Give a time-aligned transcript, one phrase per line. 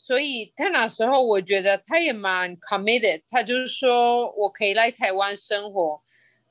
[0.00, 6.00] 所以他那时候我觉得他也蛮 committed，他就是说我可以来台湾生活，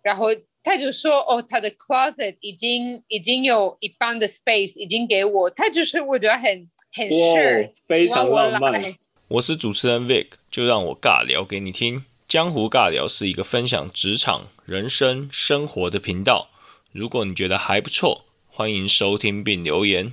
[0.04, 0.28] 然后
[0.62, 8.94] 他就说哦，他的 closet 已经已经有一半的 space 已经给我，他就是我觉得很很 sure，非常浪漫。
[9.30, 12.04] 我是主持人 Vic，就让我尬聊给你听。
[12.28, 16.50] 江湖尬聊是一个分享职场、人生、生活的频道。
[16.92, 20.12] 如果你觉得还不错，欢迎收听并留言。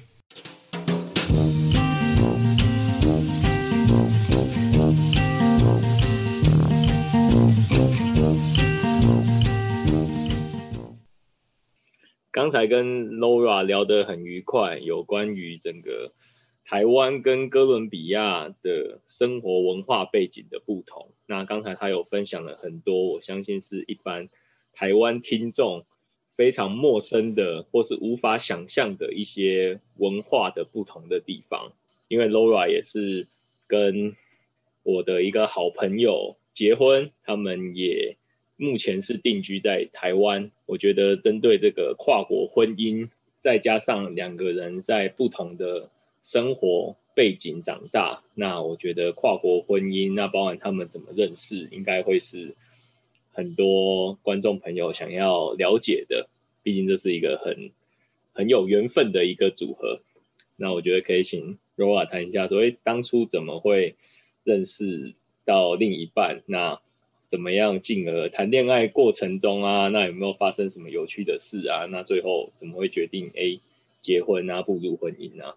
[12.34, 16.12] 刚才跟 Laura 聊得很愉快，有关于整个
[16.64, 21.12] 台湾跟哥伦比亚的生活文化背景的不同。
[21.26, 24.28] 那刚才他有分享了很多，我相信是一般
[24.72, 25.84] 台湾听众
[26.36, 31.70] 非常陌生的，或是无法想象的一些文化的不同的地方。
[32.08, 33.28] 因为 Laura 也是
[33.68, 34.16] 跟
[34.82, 38.16] 我的一个好朋友结婚，他们也。
[38.56, 43.08] 目前是定居在台湾，我觉得针对这个跨国婚姻，
[43.42, 45.90] 再加上两个人在不同的
[46.22, 52.54] 生活背景长大，那我觉得跨国婚姻，那包含他们怎么认识，应该会是
[53.32, 56.28] 很多观众朋友想要了解的。
[56.62, 57.72] 毕竟这是一个很
[58.32, 60.00] 很有缘分的一个组合。
[60.56, 63.96] 那我觉得可以请 Roa 谈一下，所以当初怎么会
[64.44, 66.42] 认识到另一半？
[66.46, 66.80] 那
[67.28, 67.80] 怎么样？
[67.80, 71.86] 进而谈恋爱过程中啊，那有没有发生什么有趣的事啊？
[71.90, 73.60] 那最后怎么会决定 A
[74.02, 75.54] 结婚啊，步入婚姻呢？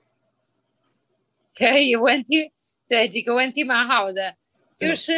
[1.54, 2.52] 可以，问题
[2.88, 4.36] 对几个问题蛮好的，
[4.78, 5.14] 就是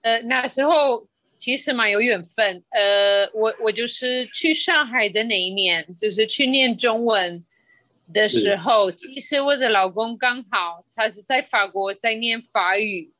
[0.00, 1.06] 呃那时候
[1.36, 2.64] 其实蛮有缘分。
[2.70, 7.44] 呃，我我就是去上海的那一年，就是去念中文
[8.12, 13.12] 的时候，其实我的老公刚好他是在法国在念法语。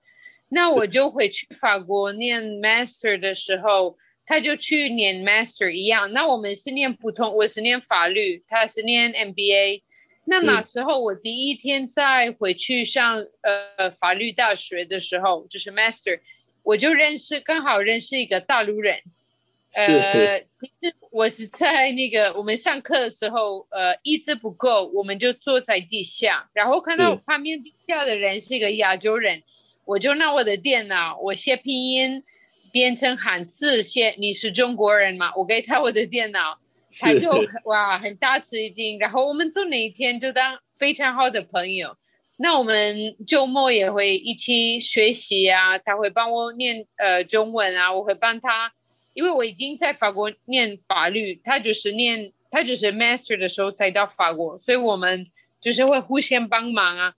[0.52, 6.12] 那我就回去法国念 master 的时候，他就去念 master 一样。
[6.12, 9.82] 那我们是念普通，我是念法律，他是念 MBA。
[10.24, 16.20] 那那时候我第一天在回去上呃法律大学的时候，就是 master，
[16.62, 19.00] 我就认识刚好认识一个大陆人。
[19.72, 29.40] 呃，其实我是在那个我们上课的时候，呃，椅子不够，我们就坐在地下，然后看到旁边地下的人是一个亚洲人。
[29.90, 32.22] 我就拿我的电脑，我写拼音，
[32.70, 35.32] 变成汉字，写你是中国人嘛？
[35.34, 36.56] 我给他我的电脑，
[37.00, 37.28] 他就
[37.64, 39.00] 哇很大吃一惊。
[39.00, 41.96] 然后我们从那一天就当非常好的朋友。
[42.36, 48.72] 那我们周末也会一起学习啊，他会帮我念呃中文啊，我会帮他，
[49.14, 55.26] 因为我已经在法国念法律，他就是念他就是 master 的时候才到法国，所以我们
[55.60, 57.14] 就是会互相帮忙啊。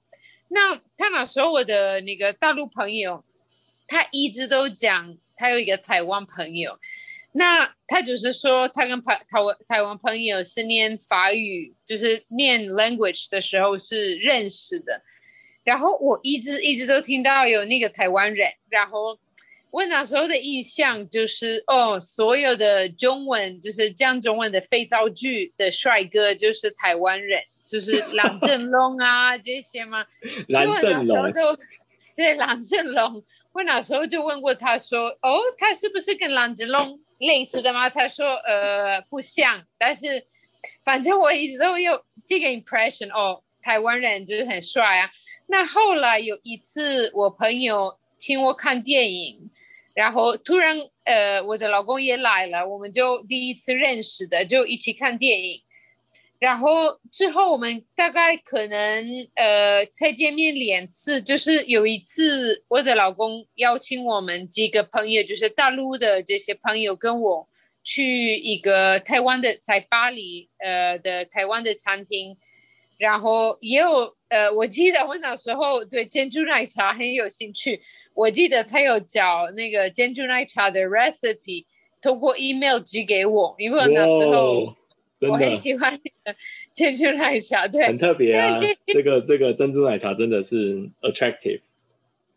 [0.55, 3.25] 那他那时候我的那个大陆朋友，
[3.87, 6.79] 他一直都讲他有一个台湾朋友，
[7.33, 15.01] 那他就是说他跟台台湾台湾朋友是念法语，就是念 language 的时候是认识的，
[15.65, 19.19] 然后我一直一直都听到有那个台湾人，然后
[19.71, 27.43] 我那时候的印象就是哦，所有的中文就是讲中文的肥皂剧的帅哥就是台湾人。
[27.73, 30.05] 就是郎振龙啊 这些吗？
[30.49, 31.33] 郎振龙
[32.15, 40.23] 对郎振龙，我那时候就问过他说：“哦，他是不是跟郎振龙类似的吗？”他说：“呃，不像，但是
[40.85, 45.11] 反正我一直都有这个 impression 哦，台湾人就是很帅啊。”
[45.49, 49.51] 那后来有一次，我朋友请我看电影，
[49.95, 55.63] 然后突然呃，我的老公也来了，我们就第一次认识的，就一起看电影。
[56.43, 67.49] 然后之后我们大概可能呃才见面两次，就是有一次我的老公邀请我们几个朋友，就是大陆的这些朋友跟我
[67.85, 72.37] 去一个台湾的在巴黎呃的台湾的餐厅，
[72.99, 77.81] 然后也有呃我记得我那时候对珍珠奶茶很有兴趣，
[78.15, 81.67] 我记得他有找那个珍珠奶茶的 recipe，
[82.01, 84.75] 通过 email 寄给我，因为我那时候。
[85.31, 85.99] 我很喜欢
[86.73, 88.59] 珍珠奶茶，对，很特别啊。
[88.87, 91.61] 这个这个珍珠奶茶真的是 attractive。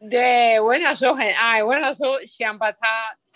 [0.09, 2.77] 对我那时候很爱，我那时候想把它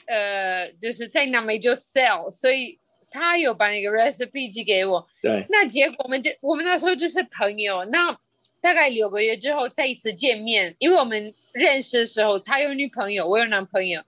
[0.06, 2.78] 呃，就是在南美就 sell，所以
[3.10, 5.08] 他有把那个 recipe 寄给我。
[5.22, 7.86] 对，那结果我们就我们那时候就是朋友。
[7.86, 8.16] 那
[8.62, 14.04] 大概六个月之后再一次见面，因为我们认识的时候他有女朋友，我有男朋友，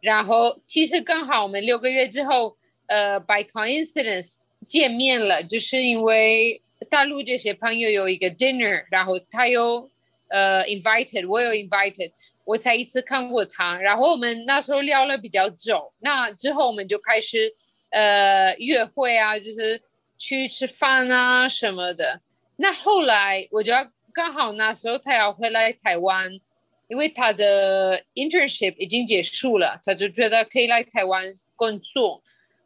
[0.00, 2.56] 然后其实刚好我们六个月之后，
[2.86, 4.38] 呃，by coincidence。
[4.70, 9.90] 见面了，就是因为大陆这些朋友有一个 dinner，然后他有
[10.28, 12.12] 呃 invited，我有 invited，
[12.44, 13.76] 我才一次看过他。
[13.80, 17.52] 然后我们那时候聊了比较久，那之后我们就开始
[17.90, 19.82] 呃约会啊，就是
[20.16, 22.20] 去吃饭啊什么的。
[22.54, 26.38] 那后来我就要刚好那时候他要回来台湾，
[26.86, 31.24] 因为他的 internship 已经结束了，他就觉得可以来台湾
[31.56, 32.22] 工作。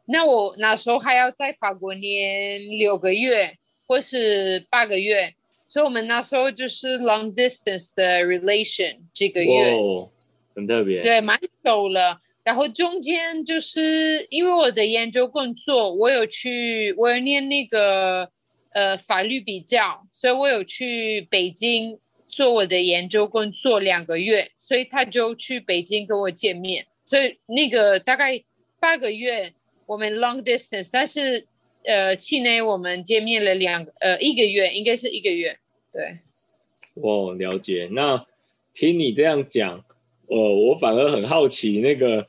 [0.07, 3.55] 那我那时候还要在法国念六个月
[3.87, 5.33] 或是八个月，
[5.67, 9.75] 所以我们那时候就是 long distance 的 relation 几个月，
[10.55, 12.19] 很特别，对，蛮久了。
[12.43, 18.29] 然后中间就是因为我的研究工作，我有去，我有念那个
[18.73, 21.97] 呃法律比较，所以我有去北京
[22.27, 28.43] 做我的研究工作两个月，所以他就去北京跟我见面，所以那个大概
[28.79, 29.53] 八个月。
[29.85, 31.45] 我们 long distance，但是
[31.83, 35.57] 呃，期内我们见面了两呃一个月，应该是一个月，
[35.93, 36.17] 对。
[36.95, 37.87] 哦，了解。
[37.91, 38.25] 那
[38.73, 39.85] 听你这样讲，
[40.27, 42.25] 哦，我反而很好奇，那个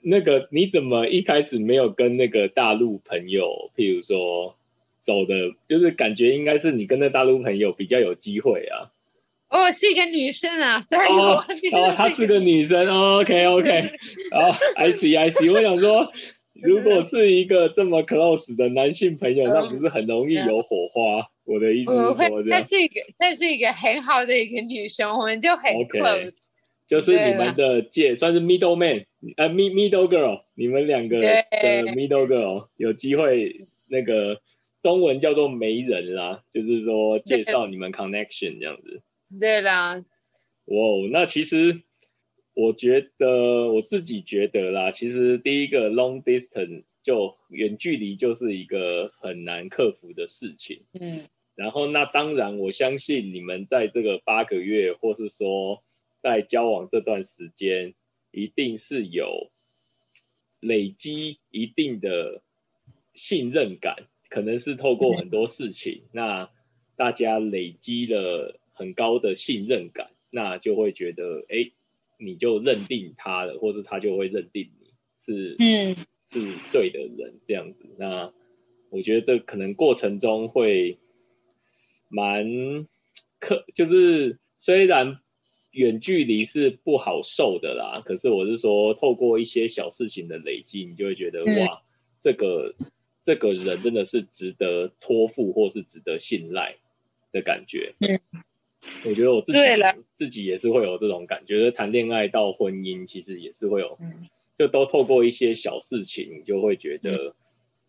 [0.00, 4.56] 那个你怎么一开始没有跟那个大陆朋友，譬如说
[5.00, 5.34] 走的，
[5.68, 8.90] 就是感觉应该是你跟那大陆朋友比较有机会啊。
[9.50, 11.44] 哦，是一个女生啊，sorry，哦，
[11.94, 13.90] 她是个女生，OK OK，
[14.32, 16.10] 哦，I see I see，我想说。
[16.62, 21.28] 如果是一个这么 close 的男性朋友，那不是很容易有火花？
[21.44, 26.36] 我的意思是说，那是一个，那是一个很好的一个女生，我们就很 close。
[26.86, 29.04] 就是你们的界算是 middle man，
[29.36, 31.44] 呃，mid middle girl，你们两个的
[31.92, 34.40] middle girl 有机会那个
[34.82, 39.02] 中文叫做媒人啦，就是说介绍你们 connection 这样子。
[39.38, 40.04] 对啦。
[40.66, 40.76] 哇，
[41.12, 41.82] 那其实。
[42.58, 50.80] 我觉得我自己觉得啦，其实第一个 long distance 就远距离就是一个很难克服的事情。
[50.98, 55.84] 嗯，然后那当然我相信你们在这个八个月，或是说
[56.20, 57.94] 在交往这段时间，
[58.32, 59.52] 一定是有
[60.58, 62.42] 累积一定的
[63.14, 66.50] 信任感，可能是透过很多事情， 那
[66.96, 71.70] 大家累积了很高的信任感，那就会觉得哎。
[72.18, 74.90] 你就认定他了，或是他就会认定你
[75.24, 75.96] 是嗯
[76.30, 77.86] 是对的人这样子。
[77.98, 78.32] 那
[78.90, 80.98] 我觉得可能过程中会
[82.08, 82.86] 蛮
[83.38, 85.20] 克，就是虽然
[85.70, 91.82] 远距离是不好受的啦，可是我是说透过一些小事情的累积，你就会觉得哇，
[92.20, 92.74] 这个
[93.24, 96.76] 这个人真的是值得托付或是值得信赖
[97.30, 97.94] 的感觉。
[99.04, 99.58] 我觉得我自己
[100.16, 103.98] 自己也是会有这种感觉，谈恋爱到婚姻其实也是会有，
[104.56, 107.34] 就都透过一些小事情，你就会觉得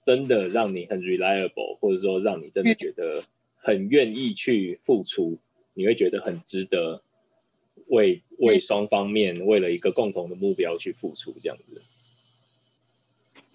[0.06, 3.24] 真的让你很 reliable，或者说让你真的觉得
[3.56, 5.40] 很愿意去付出，
[5.74, 7.02] 你会觉得很值得
[7.88, 11.81] 为为双方面为了一个共同的目标去付出这样子。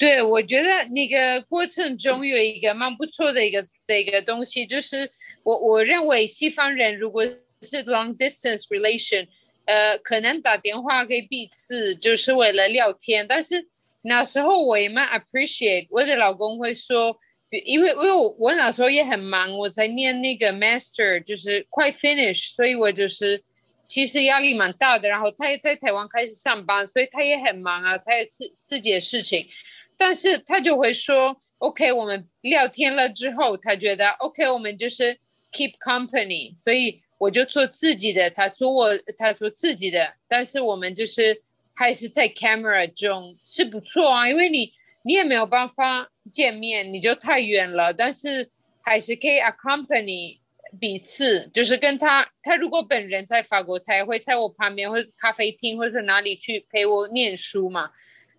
[0.05, 5.11] 对，我觉得那个过程中有一个蛮不错的一个的一个东西，就是
[5.43, 7.25] 我我认为西方人如果
[7.63, 9.27] 是 long distance relation，
[9.65, 13.67] 呃，可能打电话给彼此就是为了聊天，但是
[14.03, 17.17] 那时候我也蛮 appreciate，我的老公会说，
[17.65, 23.43] 因为因为我我那时候也很忙，我在念那个 master，就是快 finish，所以我就是
[23.89, 29.49] 其实压力蛮大的，然后他也在台湾开始上班，所以他也很忙啊，他也是自己的事情。
[29.97, 35.19] 但是他就会说，OK，我们聊天了之后，他觉得 OK，我们就是
[35.53, 41.41] keep company，所以我就做自己的，他做我，他做自己的，但是我们就是
[41.75, 44.73] 还是在 camera 中是不错啊，因为你
[45.03, 48.51] 你也没有办法见面，你就太远了，但是
[48.83, 50.39] 还是可以 accompany
[50.81, 57.91] 彼此，就是跟他，他如果本人在法国，他也会在我旁边或者咖啡厅或者哪里去陪我念书嘛。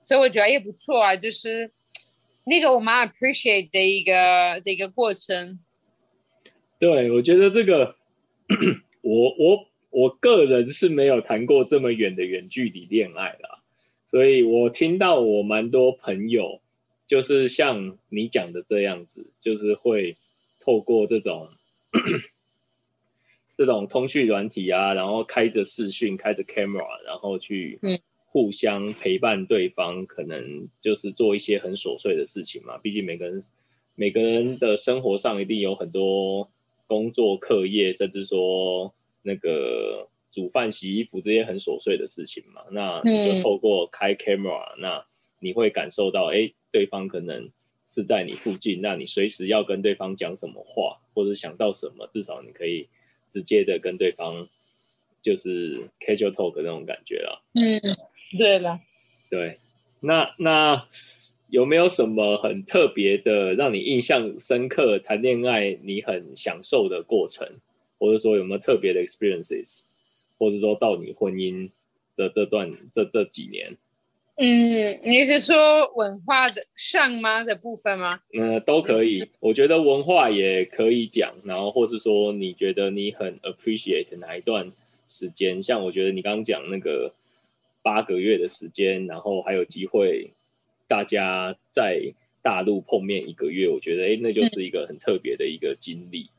[0.06, 1.72] 所以我觉得也不错啊，就是
[2.46, 5.58] 那个我蛮 appreciate 的一个的一个过程。
[6.78, 7.96] 对，我觉得这个
[9.02, 13.64] 我我我个人是没有谈过这么远的远距离恋爱啦，
[14.12, 16.62] 所以我听到我蛮多朋友
[17.08, 20.16] 就是像你讲的这样子，就是会
[20.60, 21.48] 透过这种
[23.58, 28.00] 这种通讯软体啊，然后开着视讯，开着 camera，然后去嗯。
[28.36, 32.78] 互相陪伴对方，可能就是做一些很琐碎的事情嘛。
[32.78, 33.42] 毕竟每个人
[33.96, 36.52] 每个人的生活上一定有很多
[36.86, 42.64] 工作、课业，甚至说那个煮饭、洗衣服这些很琐碎的事情嘛。
[42.72, 45.06] 那就透过开 camera，那
[45.40, 47.52] 你会感受到，哎，对方可能
[47.90, 52.90] 是在你附近，那你随时要跟对方讲什么话，或者想到什么，至少你可以
[53.32, 54.50] 直接的跟对方
[55.22, 57.42] 就是 casual talk 那种感觉了。
[57.54, 57.80] 嗯，
[58.38, 58.80] 对了，
[59.30, 59.60] 对，
[60.00, 60.88] 那那
[61.50, 67.48] 有没有什么很特别的，让你印象深刻谈恋爱你很享受的过程，
[68.00, 69.82] 或者说有没有特别的 experiences，
[70.38, 71.70] 或者说到你婚姻
[72.16, 73.78] 的这段这这几年？
[74.38, 78.20] 嗯，你是说文化的上吗的部分吗？
[78.38, 79.30] 嗯，都可以。
[79.40, 84.74] 我觉得文化也可以讲，然后或是说你觉得你很 appreciate 哪一段
[85.08, 85.64] 时间？
[85.64, 87.14] 像我觉得你刚刚讲那个
[87.86, 90.32] 八个月的时间，然后还有机会
[90.88, 96.32] 大家在大陆碰面一个月，我觉得哎，那就是一个很特别的一个经历。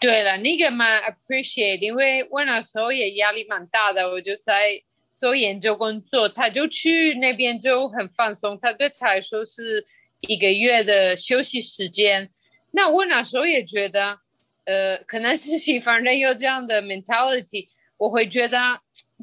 [0.00, 4.82] 对了，那个蛮 appreciate，因为我那时候也压力蛮大的，我就在。
[5.20, 8.58] 做研究工作，他就去那边就很放松。
[8.58, 9.84] 他对他来说是
[10.20, 12.30] 一个月的休息时间。
[12.70, 14.18] 那我那时候也觉得，
[14.64, 17.68] 呃，可能是西方人有这样的 mentality。
[17.98, 18.56] 我会觉得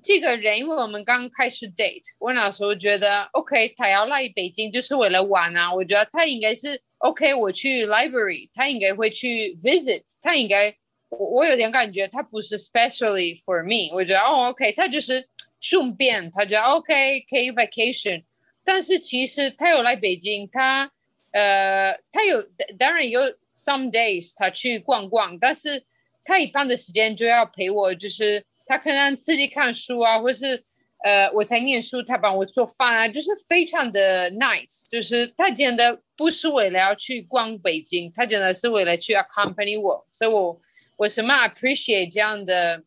[0.01, 5.73] 这个人，因为我们刚开始 date，我那时候觉得 OK，他要来北京就是为了玩啊。
[5.73, 10.75] 我觉得他应该是 OK，我去 library，他应该会去 visit，他应该
[11.09, 13.93] 我我有点感觉他不是 specially for me。
[13.95, 15.27] 我觉得哦 OK，他就是。
[15.59, 18.23] 顺便，他觉得 OK 可以 vacation，
[18.63, 20.91] 但是其实他有来北京，他
[21.31, 22.39] 呃，他有
[22.77, 23.19] 当然有
[23.55, 25.83] some days 他去逛逛，但是
[26.23, 30.63] 他一半的时间就要陪我，就是他可能自己看书啊，或是
[31.03, 40.61] 呃我在念书，他帮我做饭啊，就是非常的 nice，就是他真的不是为了要去逛北京，他真的是为了去 accompany 我，所以我
[40.97, 42.83] 我什么 appreciate 这样的。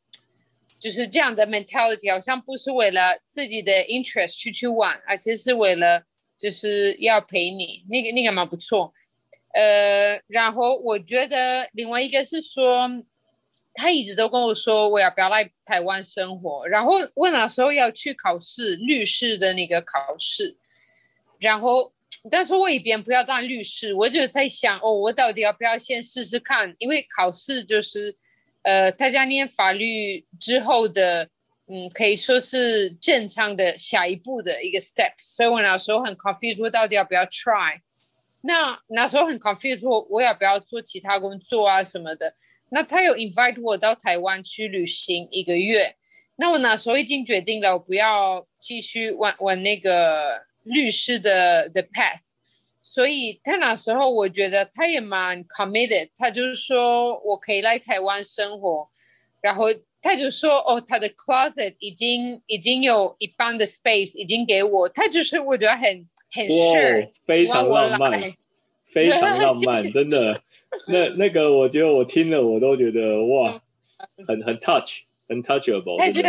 [0.81, 6.03] 就是这样的 mentality，好像不是为了自己的 interest 去去玩，而且是为了
[6.39, 8.91] 就是要陪你，那个那个蛮不错。
[9.53, 12.89] 呃，然后我觉得另外一个是说，
[13.75, 20.57] 他一直都跟我说我要不要来台湾生活，然后我那时候要去考试律师的那个考试，
[21.39, 21.93] 然后
[22.31, 28.17] 但是我一边不要当律师，我就在想哦，我到底要不要先试试看，因为考试就是。
[28.63, 31.31] 呃，大家念法律之后的，
[31.67, 35.15] 嗯，可以说是正常的下一步的一个 step。
[35.23, 37.81] 所以我那时候很 confused，我到底要不要 try？
[38.43, 42.35] 那那时候很 confused，我我要不要做其他工作啊什么的？
[42.71, 45.97] 那他有 invite 我到台湾去旅行一个月。
[46.37, 52.31] 那我那时候已经决定了，我不要继续玩玩那个律师的的 path。
[52.81, 56.09] 所以他那时候，我觉得他也蛮 committed。
[56.17, 58.89] 他就是说我可以来台湾生活，
[59.43, 59.67] 然后
[60.01, 64.89] 他就说哦，他的 closet 已经已经有一半的 space 已经给我。
[64.89, 68.19] 他就是我觉得很很 sure，非常浪漫，
[68.93, 70.43] 非常浪漫，真的。
[70.87, 73.61] 那那个我觉得我听了我都觉得哇，
[74.27, 75.97] 很很 touch，很 touchable。
[75.99, 76.23] 但是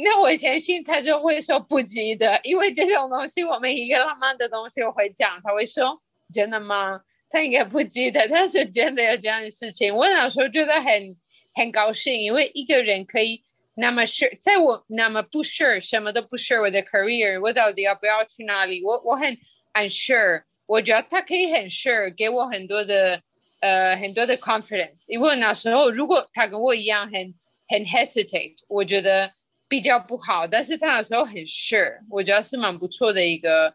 [0.00, 6.00] 那我相信他就会说不记得，因为这种东西我们一个浪漫的东西我会讲，他会说
[6.32, 7.00] 真的吗？
[7.30, 9.94] 他应该不记得，但是真的有这样的事情。
[9.94, 11.16] 我那时候觉得很
[11.54, 13.42] 很高兴，因为一个人可以
[13.74, 18.82] 那么 sure，在我那么不 sure，什么都不 sure 我的 career，我到底要不要去哪里？
[18.82, 19.36] 我我很
[19.74, 23.20] unsure，我觉得他可以很 sure，给我很多的
[23.60, 25.06] 呃很多的 confidence。
[25.08, 27.34] 因为那时候如果他跟我一样很
[27.68, 29.32] 很 hesitate，我觉得。
[29.70, 33.74] 比较不好，但是他那时候很 sure，我觉得是蛮不错的一个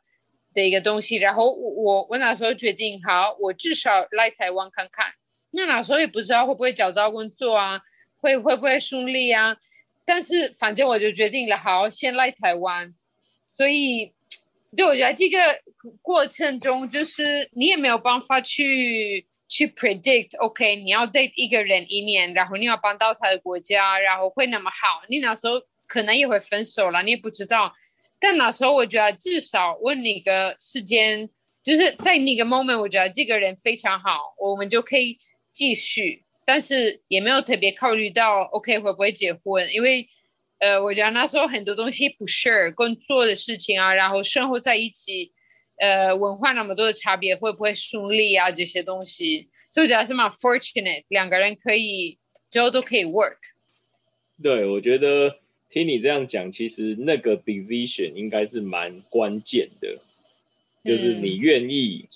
[0.52, 1.18] 的一个东西。
[1.18, 5.14] 然后我我那时候决定，好，我至少来台湾看看。
[5.52, 7.80] 那那时候也不知道会不会找到工作啊，
[8.20, 9.56] 会会不会顺利啊？
[10.04, 12.96] 但是反正我就决定了，好，先来台湾。
[13.46, 14.16] 所以，
[14.76, 15.40] 对我觉得这个
[16.02, 25.04] 过程中，就是你也没有办法去去 predict，OK，你要 date 一个人一年，然后你要搬到他的国家，然后会那么好。
[25.08, 25.62] 你那时候。
[25.86, 27.72] 可能也会分手了，你也不知道。
[28.18, 31.30] 但那时候我觉得至少问你个时间，
[31.62, 35.20] 就是在那个 moment，我觉得这个人非常好，我们就可以
[35.52, 36.24] 继续。
[36.46, 40.08] 但是也没有特别考虑到 OK 会不会结婚，因为
[40.60, 45.34] 呃，我觉得那时候很多东西不是工作的事情啊，然后生活在一起，
[45.84, 48.50] 呃，文化那么多的差别，会不会顺利啊？
[48.52, 52.18] 这些东西，所以我觉得是蛮 fortunate，两个人可以
[52.50, 53.38] 最后都可以 work。
[54.42, 55.40] 对，我觉得。
[55.74, 59.98] 听你这样讲，其实那个 decision 应该是蛮关键的，
[60.86, 62.08] 就是你愿意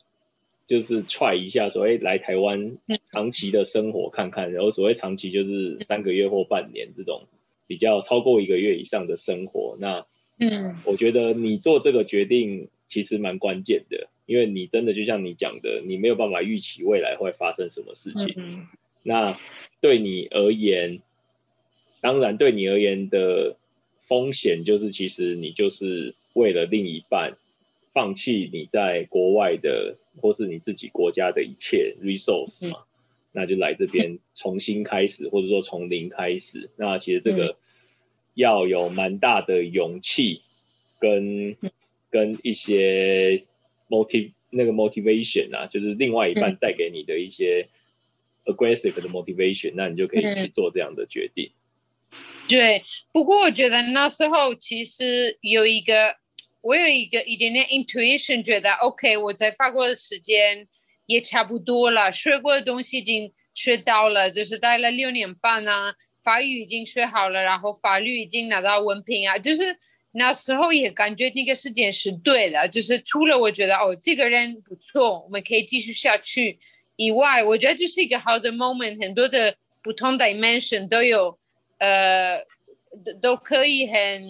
[0.68, 2.78] 就是 try 一下，所谓来台湾
[3.12, 7.26] 长期的生活看看，然后所谓长期就是三个月或半年这种
[7.66, 9.76] 比较超过一个月以上的生活。
[9.80, 10.06] 那
[10.40, 18.68] 嗯，我觉得你做这个决定其实蛮关键的，因为你真的就像你讲的，你没有办法预期未来会发生什么事情。
[19.04, 19.38] 那
[19.82, 21.02] 对你而言。
[22.00, 23.58] 当然对你而言的
[24.08, 27.34] 风险就是，其实你就是为了另一半
[27.92, 32.84] 放弃你在国外的或是你自己国家的一切 resource 嘛，
[33.32, 36.70] 那就来这边 重新开始，或者说从零开始。
[36.78, 37.58] 那其实这个
[38.36, 40.42] 要有蛮大的勇气
[41.00, 41.58] 跟
[42.18, 43.44] 跟一些
[43.90, 47.68] motiv 那个 motivation 啊，就是另外一半带给你的一些
[48.46, 51.52] aggressive 的 motivation，那你就可以去做这样的决定。
[52.50, 52.82] 对，
[53.14, 56.16] 不过我觉得那时候其实有一个，
[56.62, 60.68] 我有一个一点点 intuition，觉得 OK，我在法国的时间
[61.06, 65.94] 也差不多了，学过的东西已经学到了，就是待了六年半啊，
[66.24, 69.78] 法语已经学好了，然后法律已经拿到文凭啊，就是
[70.18, 76.58] 那时候也感觉那个时间是对的，就是除了我觉得哦这个人不错，我们可以继续下去
[76.96, 81.38] 以外，我觉得就是一个好的 moment，很多的不同 dimension 都有。
[81.80, 82.44] 呃，
[83.22, 84.24] 都可以很，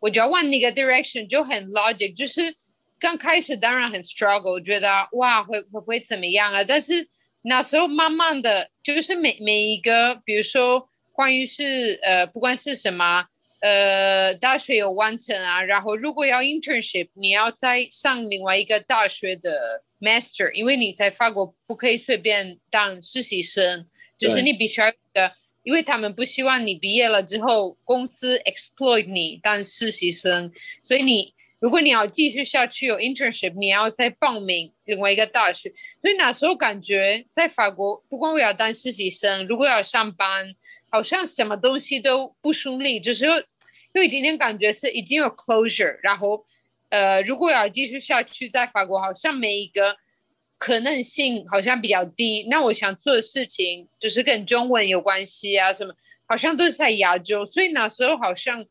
[0.00, 2.56] 我觉得往那个 direction 就很 logic，就是
[2.98, 6.64] 刚开始当然很 struggle，觉得哇会会会怎么样啊？
[6.64, 7.06] 但是
[7.42, 13.26] 那时候慢慢的就是每每一个，比如说关于是呃不管是什么
[13.60, 23.86] 呃大学有完成啊，然后如果要 internship，你要再上另外一个大学的 master，因为你在法国不可以随便当实习生，
[24.18, 25.32] 就是你必须要的。
[25.62, 35.72] 因为他们不希望你毕业了之后公司 exploit 你当实习生，所以你如果你要继续下去有 internship，你要再报名另外一个大学。
[36.00, 40.54] 所以那时候感觉在法国，不光我要当实习生，如果要上班，
[40.90, 43.26] 好像什么东西都不顺利，就是
[43.92, 46.44] 有一点点感觉是已经有 closure，然后
[46.90, 49.96] 呃，如果要继续下去在法国，好像每一个。
[50.58, 52.46] 可能性好像比较低。
[52.48, 55.94] 那我想做的事情就是跟中文有关系啊，什么
[56.26, 58.64] 好像都是在亚洲，所以那时候好像，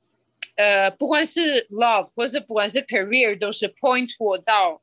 [0.56, 4.82] 呃，不管是 love 或是不管是 career，都是 point 我到，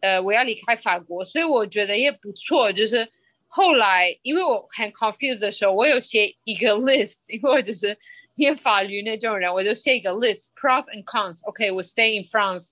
[0.00, 1.24] 呃，我要离开法国。
[1.24, 2.72] 所以我觉得也不错。
[2.72, 3.08] 就是
[3.46, 7.96] 后来，因为我很 confused 的时候，我有写一个 list，因为我就是
[8.36, 11.46] 念法律那种人，我就写一个 list，pros and cons。
[11.46, 12.70] OK，我 stay in France。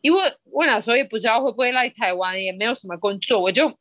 [0.00, 3.72] 因为我那时候也不知道会不会来台湾，也没有什么工作，我就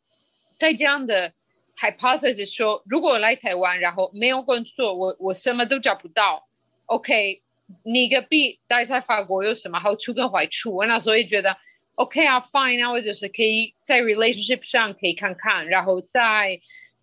[0.56, 1.34] 在这样的
[1.78, 6.48] hypothesis 说，如果我来台湾，然后没有工作，我我什么都找不到
[6.86, 7.43] ，OK，
[7.84, 10.76] 你个币待在法国有什么好处跟坏处？
[10.76, 11.56] 我那时候也觉得
[11.96, 16.60] OK 啊，fine 啊，我就是可以在 relationship 上可以看看，然后在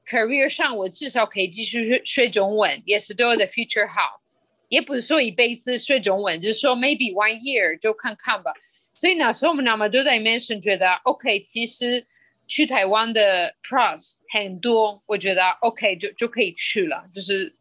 [0.07, 4.21] career 上我至少可以继续学学中文，也是对我的 future 好，
[4.69, 8.53] 也不是说一辈子学中文，就是说 maybe one year 就看看吧。
[8.95, 12.05] 所以那时候我们那么多在 mention 觉得 OK，其实
[12.47, 17.55] 去台湾的 plus 很多，我觉得 OK 就就可以去了，就是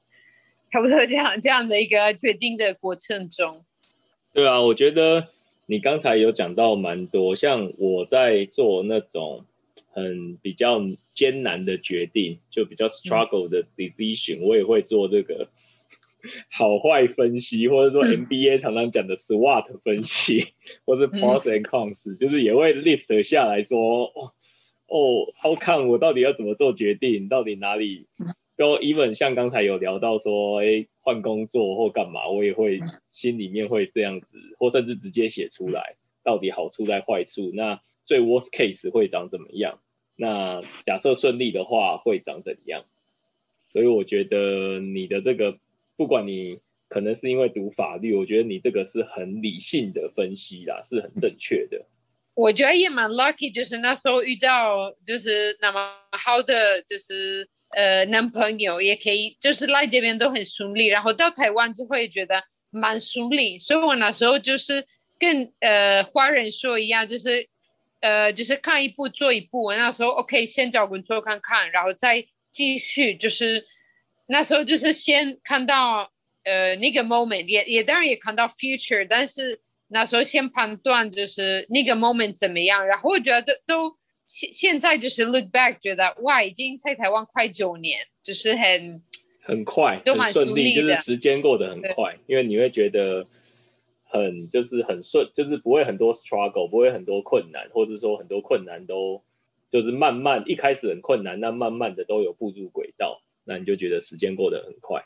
[0.71, 3.65] 差不多这样这样的一个决定的过程中。
[4.33, 5.27] 对啊，我觉得
[5.65, 9.45] 你刚才有讲到蛮多，像我在做那种
[9.91, 10.81] 很比较
[11.13, 15.49] 艰难的决定，就比较 struggle 的 decision，我也会做这个。
[16.51, 20.49] 好坏分析，或者说 MBA 常常讲的 SWOT 分析，
[20.83, 24.33] 或是 Pros and Cons，就是也会 list 下来说，哦，
[24.87, 28.07] 哦，好看我到底要怎么做决定，到底哪里，
[28.59, 32.81] 都 even 像刚才有聊到说，哎，换工作或干嘛，我也会
[33.13, 34.27] 心里面会这样子，
[34.59, 39.79] 或甚至直接写出来，到底好处在坏处，那最 worst case 会长怎么样？
[40.17, 42.83] 那假设顺利的话会长怎样？
[43.71, 45.57] 所以我觉得你的这个。
[45.97, 51.85] 不管你可能是因为读法律，我觉得你这个是很理性的分析啦，是很正确的。
[52.35, 57.45] 我觉得也蛮 lucky，就是那时候遇到就是那么好的，就是
[57.75, 63.57] 呃男朋友也可以，就是来这边都很顺利，然后到台湾就会觉得蛮顺利。
[63.57, 64.85] 所以我那时候就是
[65.17, 67.47] 跟呃华人说一样，就是
[68.01, 69.63] 呃就是看一步做一步。
[69.63, 73.65] 我那时候 OK，先找工作看看，然后再继续就是。
[74.31, 76.07] 那时候就是先看到
[76.43, 83.97] 呃那个 moment，也也当然也看到 future，但是那时候先判断就是那个 moment 怎么样，然后我觉得都
[84.29, 89.01] 现现在就是 look back，觉得哇，已经在台湾快九年，就是很
[89.41, 93.25] 很快，都蛮顺利就是时间过得很快，因为你会觉得
[94.03, 99.23] 很就是很顺，就是不会很多 struggle，不会很多困难，或者说很多困难都
[99.71, 103.23] 就是慢慢一开始很困难，那慢慢的都有步入轨道。
[103.45, 105.03] 那你就觉得时间过得很快，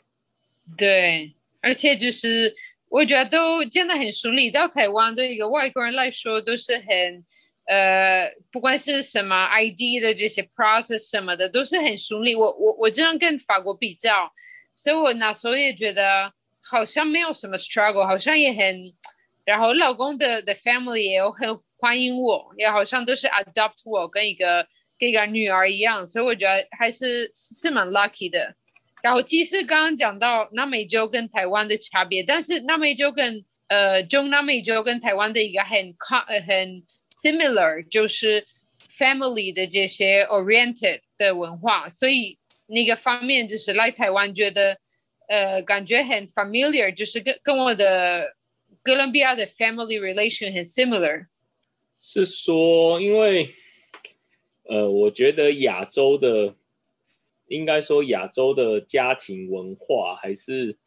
[0.76, 1.32] 对，
[1.62, 2.54] 而且就是
[2.90, 4.50] 我觉得都真的很顺利。
[4.50, 7.24] 到台湾对一个外国人来说都是很，
[7.66, 12.34] 呃，不管是什么 ID 的这些 process 什么的都是很顺利。
[12.34, 14.30] 我我我这样跟法国比较，
[14.76, 18.92] 所以我那时候也觉得好像没有什么 struggle，好像也很，
[19.44, 21.48] 然后老公的的 family 也有很
[21.78, 24.66] 欢迎我，也好像都是 adopt 我跟一个
[24.98, 28.54] 跟一个女儿一样，所以我觉得还是是蛮 lucky 的。
[29.02, 36.82] 然后其实刚刚讲到南美洲跟台湾的差别，但是南美洲跟呃中南美洲跟台湾的一个很 con 很
[37.24, 38.46] similar，就是
[38.78, 44.76] family 的这些 oriented 的文化，所以那个方面就是来台湾觉得
[45.28, 48.36] 呃感觉很 familiar，就是跟跟我的
[48.82, 51.26] 哥伦比亚的 family relation 很 similar。
[51.98, 53.48] 是说，因为
[54.64, 56.54] 呃，我觉得亚洲的。
[57.46, 60.78] 应该说亚洲的家庭文化还是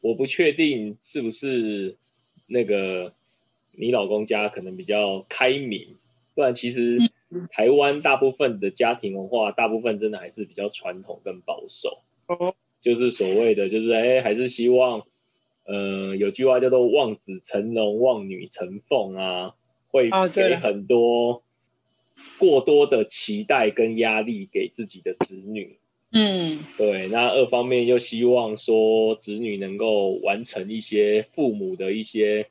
[0.00, 1.98] 我不确定是不是
[2.46, 3.12] 那个
[3.80, 5.96] 你老公家可能比较开明，
[6.34, 6.98] 不然其实
[7.50, 12.02] 台湾大部分的家庭文化大部分真的还是比较传统跟保守，
[12.82, 15.02] 就是所谓的就是哎还是希望，
[15.64, 19.54] 呃有句话叫做望子成龙望女成凤啊，
[19.88, 21.42] 会给很多
[22.38, 25.78] 过多的期待跟压力给自己的子女。
[26.12, 32.48] 嗯，对，那二方面又希望说子女能够完成一些父母的一些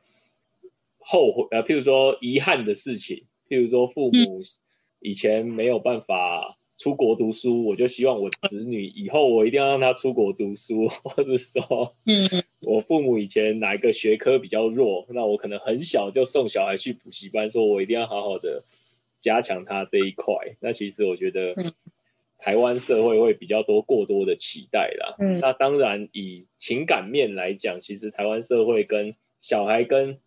[1.09, 4.43] 后悔呃，譬如说遗憾的事情，譬如说父母
[4.99, 18.63] 以前没有办法出国读书，我就希望我子女以后我一定要让他出国读书，或者说，嗯， 我父母以前哪一个学科比较弱，那我可能很小就送小孩去补习班，说我一定要好好的
[19.21, 20.35] 加强他这一块。
[20.59, 21.73] 那其实我觉得。
[22.41, 30.19] 台湾社会会比较多过多的期待啦，嗯，那当然以情感面来讲，其实台湾社会跟小孩跟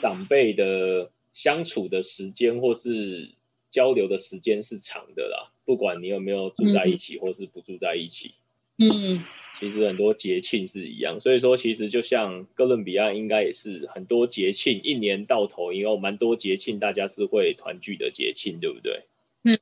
[0.00, 3.30] 长辈的相处的时间或是
[3.70, 8.34] 交流的时间是长的啦，不管你有没有住在一起或是不住在一起，
[8.78, 9.24] 嗯，
[9.58, 19.04] 其实很多节庆是一样，所以说其实就像哥伦比亚应该也是很多节庆，一年到头也有蛮多节庆，大家是会团聚的节庆，对不对？
[19.44, 19.58] 嗯。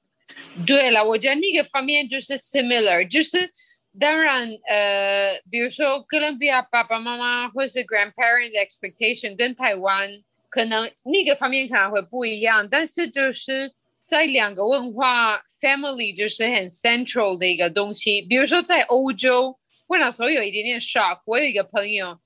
[0.65, 3.51] 对了，我觉得那个方面就是 similar，就是
[3.99, 10.09] 当然，呃，比如说哥伦比亚爸爸妈妈或是 grandparent expectation 跟台湾
[10.49, 18.23] 可能那个方面可能会不一样，但是就是在两个文化 family 就是很 central 的一个东西。
[18.23, 22.19] 比如说在欧洲，我那时候有一点点 shock，我有一个朋友，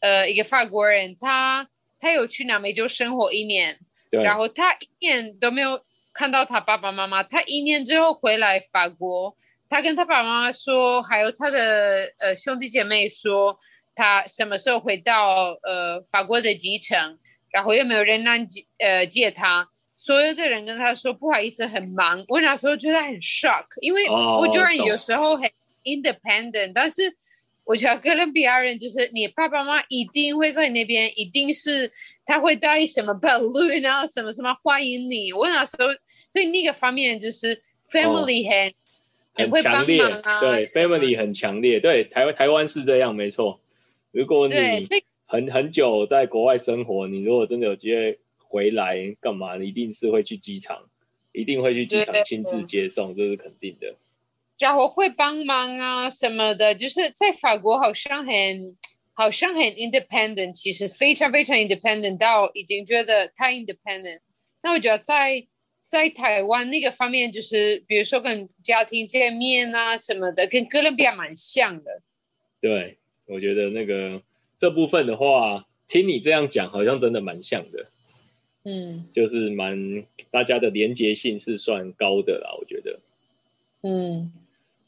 [0.00, 3.78] 呃，一个法国人，他他有去南美洲生活一年，
[4.10, 5.80] 然后他一年都没有。
[6.18, 9.36] 看到他爸爸妈妈，他一年之后回来法国，
[9.68, 13.58] 他跟他爸爸妈妈说，还有他的呃兄弟姐妹说，
[13.94, 17.18] 他什么时候回到呃法国的集城，
[17.50, 22.24] 然后又没有人能接呃接他，所有的人跟他说不好意思，很忙。
[22.28, 25.50] 我那时候觉得很 shock，因为我觉得有时候很
[25.84, 27.14] independent，但是。
[27.68, 31.90] 我觉得哥伦比亚人就是你爸爸妈妈一定会在那边，一定是
[32.24, 35.32] 他会带什么 balloon 啊，什么什么欢迎你。
[35.32, 35.88] 我那时候
[36.32, 38.72] 所以那个方面就是 family 很
[39.36, 41.80] 很强烈，对 family 很强烈。
[41.80, 43.60] 对台湾台湾是这样没错。
[44.12, 44.54] 如果你
[45.26, 50.88] 很很久在国外生活，你如果真的有机会回来干嘛，你一定是会去机场，
[51.32, 53.94] 一定会去机场亲自接送，这是肯定的。
[54.58, 58.76] 然后会帮忙啊什么的，就是在法国好像很
[59.12, 64.20] 好像很 independent，其实非常非常 independent 到已经觉得太 independent。
[64.62, 65.46] 那我觉得在
[65.88, 72.02] 在台湾那个方面，就是比如说跟家庭见面啊什么的，跟哥伦比亚蛮像的。
[72.60, 74.20] 对，我觉得那个
[74.58, 77.86] 这部分的话，听你这样讲，好像真的蛮像的。
[78.64, 82.98] 嗯，就是蛮大家的连结性是算高的啦，我觉得。
[83.82, 84.32] 嗯。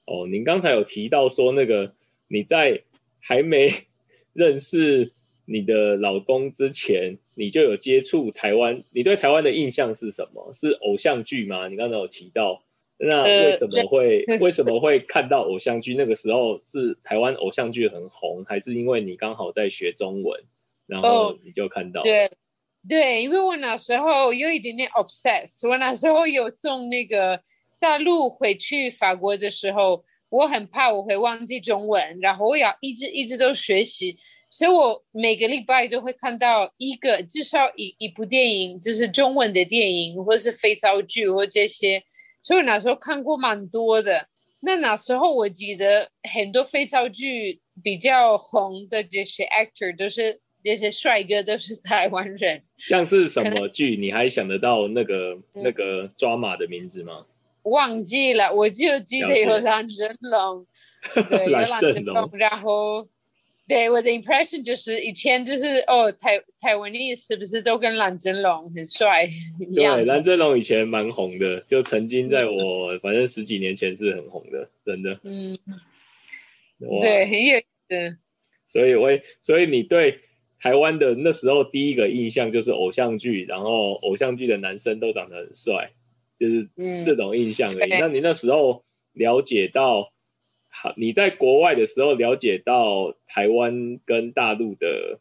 [0.05, 1.93] 哦，您刚才有提到说那个
[2.27, 2.83] 你在
[3.21, 3.85] 还没
[4.33, 5.13] 认识
[5.49, 10.53] 你的老公之前，你就有接触台湾，你对台湾的印象是什么？
[10.55, 11.69] 是偶像剧吗？
[11.69, 12.63] 你刚才有提到，
[12.99, 15.95] 那为什么会 为什么会看到偶像剧？
[15.95, 20.45] 那个时候是台湾偶像剧很红，还是因为你刚好在学中文，
[20.87, 22.03] 然后你就看到？
[22.03, 22.31] 对
[22.89, 27.41] 对，因为我那时候有一点点 obsessed，我那时候有从那个。
[27.81, 34.17] 大陆回去法国的时候，我很怕我会忘记中文，然后我要一直一直都学习，
[34.51, 42.03] 所以我每个礼拜都会看到一个至少一一部电影，就是中文的电影或者是肥皂剧或这些，
[42.43, 44.29] 所以我那时候看过蛮多的。
[44.61, 53.97] 那那时候我记得很多肥皂剧比较红的这些 actor 都是这些帅哥都是台湾人，像是什么剧？
[53.97, 57.25] 你还想得到那个那个抓马的名字吗？
[57.69, 60.67] 忘记了，我就记得有蓝人龙，
[61.29, 63.09] 对，有蓝正蓝正龙龙，然后
[63.67, 69.97] 对我的 impression 就是以前就是哦，台台湾裔是不是都跟蓝正龙很帅一样。
[69.97, 70.05] 对，？
[70.07, 75.19] 蓝正龙以前蛮红的，就曾经在我反正十几年前是很红的，真的。
[75.23, 75.59] 嗯，
[76.79, 77.01] 哇。
[77.03, 78.19] 对，很有意思。
[78.69, 80.21] 所以我也所以你对
[80.61, 85.93] 台湾的那时候第一个印象就是偶像剧，然后偶像剧的男生都长得很帅，
[86.39, 87.91] 就是嗯这种印象而已。
[87.91, 90.13] 对那你那时候了解到，
[90.69, 95.21] 好，你在国外的时候了解到台湾跟大陆的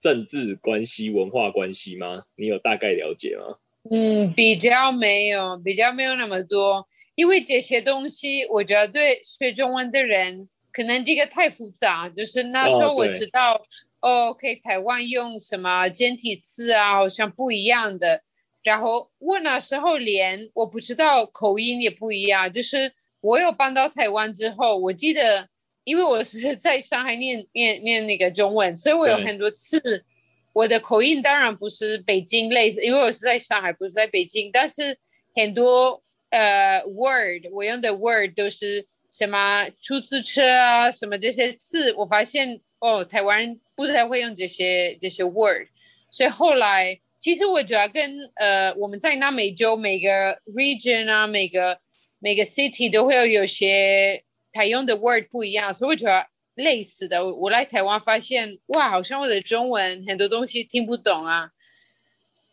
[0.00, 2.24] 政治关系、文化关系吗？
[2.36, 3.58] 你有大概了解吗？
[3.88, 12.08] 嗯，比较没有，比较没有那么多，因为这些东西，我觉得对学中文的人，可能这个太复杂。
[12.08, 13.54] 就是那时哦候我知道，
[14.00, 18.22] 哦，OK，台湾用什么简体字啊，好像不一样的。
[18.66, 25.48] 然后问那时候连我不知道口音也不一样，就是我有搬到台湾之后，我记得，
[25.84, 30.04] 因为我是在上海念念念那个中文，所以我有很多次。
[30.52, 34.50] 我的口音当然不是北京类似，因为我是在上海，不是在北京。
[34.50, 34.98] 但是
[35.36, 45.68] 很多呃 word，我用的 word 都是什么出租车啊，什么这些字，我发现哦，台湾人不太会用这些这些 word。
[46.10, 51.78] 所以后来，其实我觉得跟呃我们在南美洲每个 region 啊，每个
[52.18, 57.24] 每个 city 都会有有些采用的 word 不一样，所以我觉得类似的。
[57.24, 61.50] 我我来台湾发现，哇，好像我的中文很多东西听不懂啊。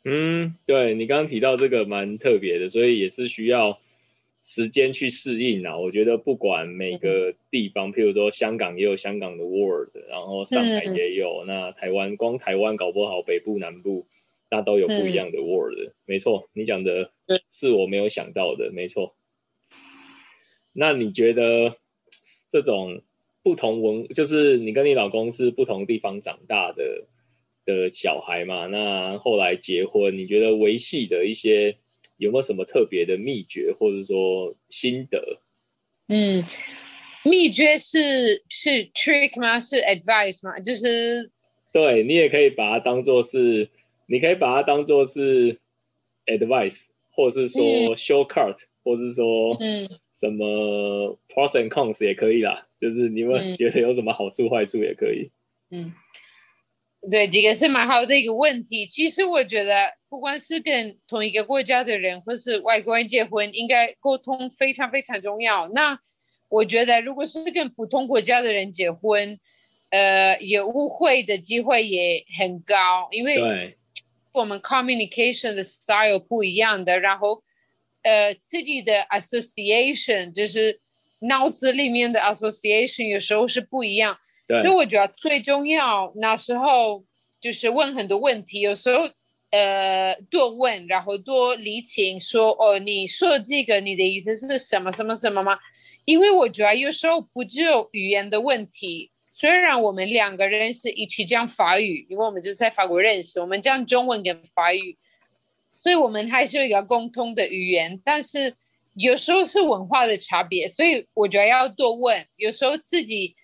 [0.06, 3.80] 嗯，对你刚刚提到这个蛮特别的，所以也是需要
[4.44, 5.78] 时间去适应啊。
[5.78, 14.06] 我觉得不管每个地方，譬如说香港也有香港的 word，然后上海嗯也有，那台湾光台湾搞不好北部南部
[14.54, 15.96] 那都有不一样的 word。
[16.06, 17.12] 没错，你讲的
[17.50, 19.16] 是我没有想到的，没错。
[20.76, 21.78] 那你觉得
[22.52, 23.02] 这种
[23.42, 27.08] 不同文，就是你跟你老公是不同地方长大的
[27.66, 28.68] 的小孩嘛？
[28.68, 31.78] 那后来结婚，你觉得维系的一些
[32.18, 35.42] 有没有什么特别的秘诀，或者说心得？
[36.10, 36.44] 嗯，
[37.24, 39.60] 秘诀是是 trick 吗？
[39.60, 40.60] 是 advice 吗？
[40.60, 41.32] 就是
[41.74, 43.68] 对你也可以把它当做是，
[44.14, 45.60] 你可以把它当做是
[46.28, 47.64] advice，或者是说
[47.98, 52.68] shortcut，、或是说嗯什么 pros and cons 也可以啦。
[52.80, 55.32] 就是你们嗯觉得有什么好处坏处也可以。
[55.72, 55.92] 嗯，
[57.10, 58.86] 对，这个是蛮好的一个问题。
[58.86, 65.68] 其实我觉得，不管是跟同一个国家的人，或是外国人结婚，应该沟通非常非常重要。
[65.70, 65.98] 那
[66.50, 69.40] 我觉得，如果是跟不同国家的人结婚，
[69.90, 73.78] 呃，有误会的机会也很高，因为对，
[74.34, 77.44] 我们 communication 的 style 不一样的，然后
[78.02, 80.80] 呃自己的 association 就是
[81.20, 84.18] 脑子里面的 association 有时候是不一样，
[84.62, 87.06] 所以我觉得最重要那时候
[87.40, 89.08] 就是问很多问题，有时候
[89.52, 95.58] 呃多问，然后多理清说哦你说这个你的意思是什么什么什么吗？
[96.06, 99.12] 因为我觉得有时候不只有语言的问题，
[99.44, 104.98] 虽然我们两个人是一起讲法语，因为我们就在法国认识，我们讲中文跟法语，
[105.76, 108.56] 所以我们还是有一个共通的语言，但是
[108.94, 112.26] 有时候是文化的差别，所以我觉得要多问。
[112.38, 113.36] 有时候自己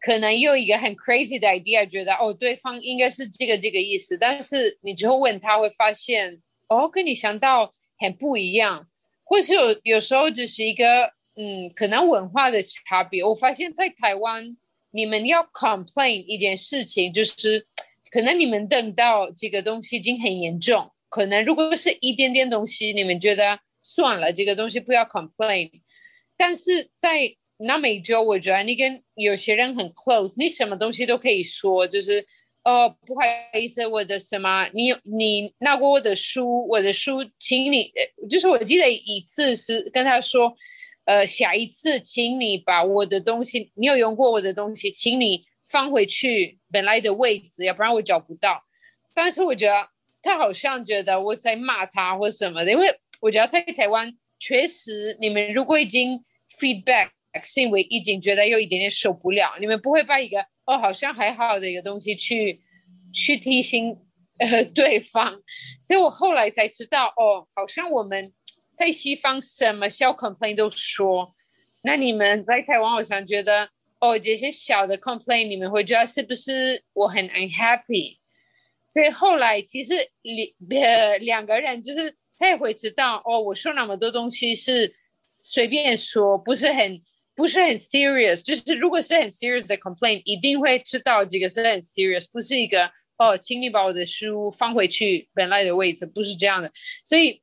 [0.00, 8.88] 可能有一个很 crazy 的 idea，觉得哦对方应该是这个这个意思，但是你之后问他会发现哦跟你想到很不一样，
[9.22, 13.22] 或是有有时候只是一个嗯可能文化的差别。
[13.22, 14.56] 我发现在台湾。
[14.96, 17.66] 你们要 complain 一件事情，就是
[18.10, 25.70] 可能你们等到这个东西已经很严重，可能如果是一点点东西，你们觉得算了，这个东西不要 complain。
[26.38, 32.24] 但是在南美洲，我觉得你跟有些人很 close，你什么东西都可以说，就是
[32.64, 33.20] 哦，不好
[33.60, 37.92] 意思，我的什么，你你拿过我的书，我的书，请你，
[38.30, 40.56] 就是我记得一次是跟他说。
[41.06, 48.60] 呃，下一次请你把我的东西，你有用过我的东西，请你放回去本来的位置，要不然我找不到。
[49.14, 49.88] 但是我觉得
[50.20, 52.88] 他好像觉得我在骂他或什么的，因为
[53.20, 56.24] 我觉得在台湾确实，你们如果已经
[56.58, 62.60] feedback 是因为已经觉得有一点点受不了，你们不会把一个哦好像还好的一个东西去
[63.14, 63.96] 去提醒
[64.38, 65.40] 呃对方。
[65.80, 68.32] 所以我后来才知道，哦，好像我们。
[68.76, 71.34] 在西方什么小 complaint 都说，
[71.82, 78.18] 那你们在台湾好像觉得哦，这些小的 complaint 你们会觉得是不是我很 unhappy？
[78.92, 79.94] 所以后来其实
[80.68, 84.94] 两呃两个人就是他也会知道哦，我说那么多东西是
[85.40, 87.02] 随便说，不是很
[87.34, 96.70] 不是很 serious，就是如果是很 serious 的 complaint，一定会知道这个是很 serious，不是一个哦，请你把我的书放回去本来的位置，不是这样的。
[97.04, 97.42] 所以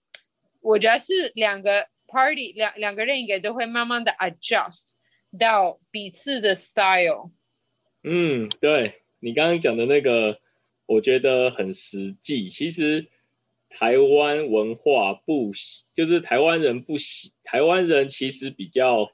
[0.64, 4.94] 我觉得是两个 party 两两个人应该都会慢慢的 adjust
[5.38, 7.32] 到彼此的 style。
[8.04, 10.40] 嗯，对你刚刚讲的那个，
[10.86, 12.50] 我觉得很实际。
[12.50, 13.08] 其实
[13.70, 19.12] 台湾文化不喜，就是台湾人不喜，台湾人其实比较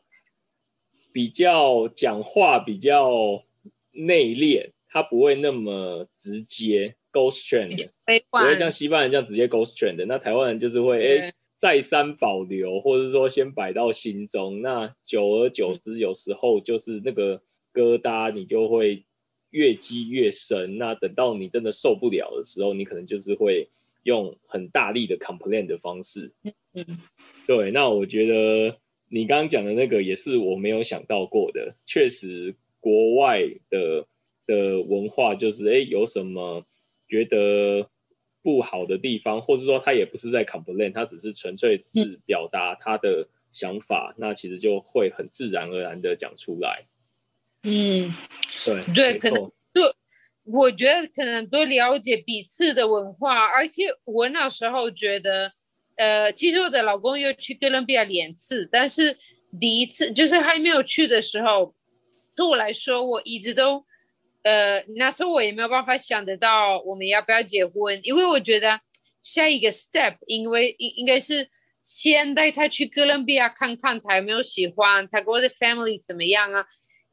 [1.12, 3.44] 比较讲话比较
[3.92, 7.90] 内敛，他不会那么直接 go straight，
[8.30, 10.04] 不会像西方人这样直接 go straight。
[10.06, 14.64] 那台湾人就是会哎再三保留，或者说先摆到心中。
[14.64, 17.44] 那久而久之，有时候就是那个。
[17.72, 19.06] 疙瘩你就会
[19.52, 23.70] 越积越深，那等到你真的受不了的时候，你可能就是会
[24.02, 26.32] 用很大力的 complain 的方式。
[26.74, 26.98] 嗯，
[27.46, 27.70] 对。
[27.70, 31.76] 那我觉得你刚刚讲的那个也是我没有想到过的。
[31.86, 34.08] 确实，国外的
[34.48, 36.66] 的文化就是，哎，有什么
[37.08, 37.88] 觉得
[38.42, 46.86] 不好的地方，或者说他也不是在 complain，他只是纯粹是表达他的想法，那其实就会很自然而然的讲出来。
[47.64, 48.14] 嗯，
[48.64, 49.84] 对对，可能对，
[50.46, 55.52] 我觉得可能多了解彼此的文化，而且我那时候觉得，
[55.98, 59.18] 呃，其实我的老公又去哥伦比亚两次，但是
[59.60, 61.76] 第一次就是还没有去的时候，
[62.36, 63.84] 对我来说，我一直都，
[64.44, 68.80] 呃，那时候我也没有办法想得到我们要不要结婚，因为我觉得
[69.22, 71.50] 下一个 step，因为应应该是
[71.84, 76.66] 先带他去哥伦比亚看看他有没有喜欢，他跟我的 family 怎么样啊。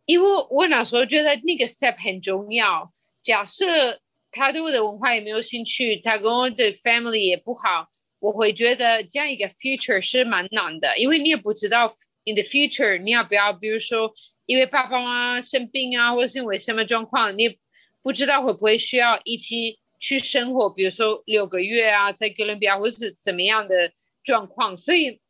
[0.05, 2.93] 因为我那时候觉得那个 step 很重要。
[3.23, 7.89] 假设他对我的文化也没有兴趣，他跟我的 family 也不好，
[8.21, 10.97] 我会觉得这样一个 future 是蛮难的。
[10.97, 11.89] 因为你也不知道
[12.27, 14.13] in the future 你要不要，比如说
[14.45, 17.57] 因为爸爸妈妈生病啊，或是因为什么状况，你
[18.03, 23.91] 不知道会不会需要一起去生活，比如说六个月啊，在哥伦比亚或是怎么样的
[24.23, 25.21] 状况，所以。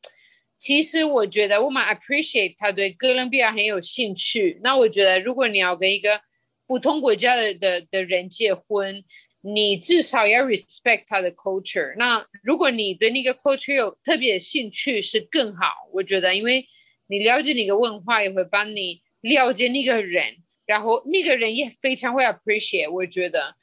[0.59, 4.59] 其实我觉得我蛮 appreciate 他对哥伦比亚很有兴趣。
[4.63, 6.19] 那我觉得，如果你要跟一个
[6.67, 9.05] 不同国家的的的人结婚，
[9.43, 11.95] 你至少要 respect 他的 culture。
[11.99, 15.75] 那如果你对那个 culture 有特别的兴趣，是更好。
[15.93, 16.67] 我觉得，因为
[17.09, 22.91] 你了解那个文化，也会帮你了解那个人，然后那个人也非常会 appreciate。
[22.91, 23.55] 我觉得，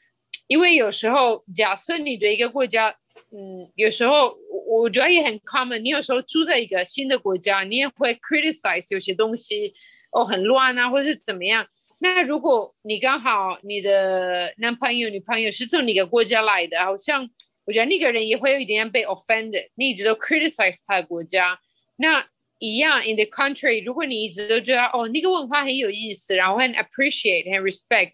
[0.48, 2.96] 因为有时候，假设你对一个国家，
[3.32, 4.38] 嗯，有时候。
[4.66, 5.78] 我觉得也很 common。
[5.80, 9.72] 你有时候住在一个新的国家，你也会 criticize 有些东西
[10.12, 11.68] 哦很乱啊，或是怎么样。
[12.02, 17.30] 那如果你刚好你的男朋友、女朋友是从哪个国家来的，好像
[17.66, 19.68] 我觉得那个人也会有一点点被 offended。
[19.76, 21.60] 你一直都 criticize 他的国家，
[21.98, 22.26] 那
[22.64, 28.12] 一样 in the country，如果你一直都觉得哦那个文化很有意思，然后很 appreciate 很 respect，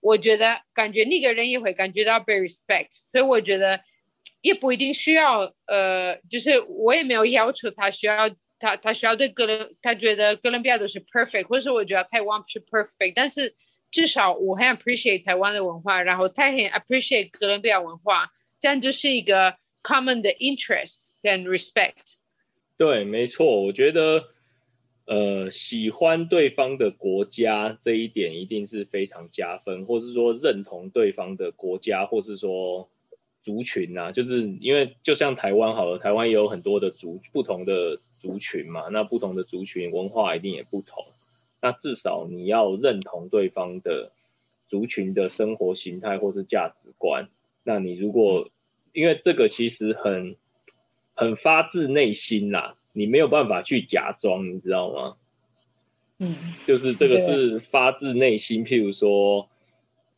[0.00, 2.88] 我觉得感觉那个人也会感觉到被 respect。
[2.90, 3.80] 所以我觉得。
[4.42, 8.26] 也不一定需要，呃，就是我也没有要求他需要，
[8.58, 13.54] 他他需要对哥伦，他觉得哥伦比亚都是 perfect，或是我觉得台湾不是 perfect，但是
[13.90, 22.16] 至少我很 appreciate 台湾的文化，然后他很 appreciate 哥伦比亚文化，这样就是一个 common 的 interest 跟 respect。
[22.80, 24.24] 对，没错，我觉得，
[25.04, 32.88] 呃，喜欢对方的国家这一点一定是非常加分，或是说认同对方的国家，或是说。
[33.42, 41.06] 族群呐，就是因为就像台湾好了，台湾也有很多的族不同的族群嘛，那不同的族群文化一定也不同。
[41.62, 44.12] 那至少你要认同对方的
[44.68, 47.30] 族群的生活形态或是价值观。
[47.64, 48.50] 那你如果
[48.92, 50.36] 因为这个其实很
[51.20, 55.16] 很发自内心啦，你没有办法去假装，你知道吗？
[56.18, 58.64] 嗯，就是这个是发自内心。
[58.64, 59.48] 譬如说，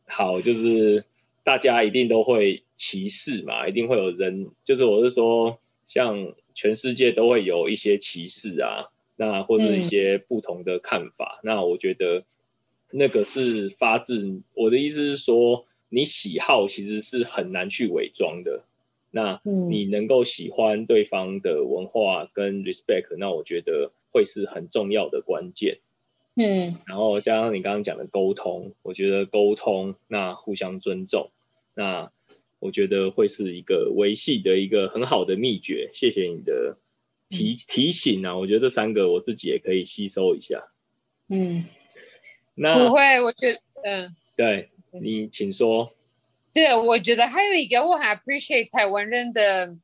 [0.05, 1.05] 好，就是
[1.43, 2.63] 大家一定都会。
[2.75, 12.25] 歧视嘛，一定会有人，就是我是说，像全世界都会有一些歧视啊，那或者一些不同的看法，那我觉得
[12.91, 18.65] 那个是发自我的意思是说，你喜好其实是很难去伪装的。
[19.15, 19.39] 那
[19.69, 25.77] 你能够喜欢对方的文化跟 respect，那我觉得会是很重要的关键。
[26.35, 31.31] 嗯，然后加上你刚刚讲的沟通，我觉得沟通那互相尊重，
[31.75, 32.11] 那。
[32.59, 35.91] 我觉得会是一个维系的一个很好的秘诀。
[35.93, 36.77] 谢谢你的
[37.27, 38.37] 提提醒啊！
[38.37, 40.71] 我觉得这三个我自己也可以吸收一下。
[41.27, 41.65] 嗯，
[42.55, 45.91] 那不会，我觉得嗯，对你请说。
[46.53, 49.75] 对，我觉得还有一个我很 appreciate 台湾人的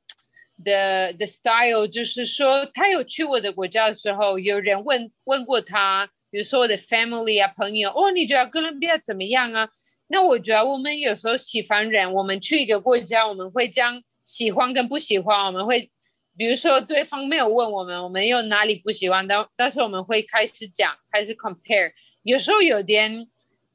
[0.64, 9.68] 的的 style，就是说他有去我的国家的时候，有人问问过他，比如说我的 family 啊朋友，哦，你觉得哥伦比亚怎么样啊？
[10.08, 15.90] 那我觉得我们有时候喜欢人，我们去一个国家，我们会将喜欢跟不喜欢，我们会。
[16.38, 21.92] 比如说，对方没有问我们，我们有哪里不喜欢，但但是我们会开始讲，开始 compare。
[22.24, 23.28] 有时候有点